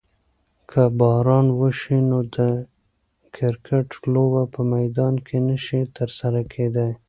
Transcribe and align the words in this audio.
که 0.69 0.81
باران 0.99 1.45
وشي 1.59 1.97
نو 2.09 2.19
د 2.35 2.37
کرکټ 3.35 3.89
لوبه 4.13 4.43
په 4.53 4.61
میدان 4.73 5.13
کې 5.25 5.37
نشي 5.47 5.81
ترسره 5.97 6.41
کیدی. 6.53 6.89